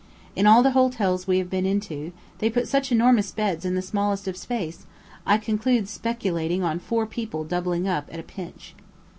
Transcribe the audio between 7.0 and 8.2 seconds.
people doubling up at